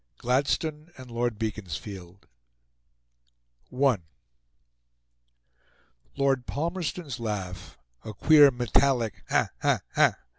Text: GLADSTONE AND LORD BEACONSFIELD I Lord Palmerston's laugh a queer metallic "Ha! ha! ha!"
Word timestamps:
GLADSTONE 0.17 0.93
AND 0.97 1.11
LORD 1.11 1.37
BEACONSFIELD 1.37 2.25
I 3.71 3.97
Lord 6.17 6.47
Palmerston's 6.47 7.19
laugh 7.19 7.77
a 8.03 8.11
queer 8.15 8.49
metallic 8.49 9.23
"Ha! 9.29 9.49
ha! 9.61 9.81
ha!" 9.93 10.15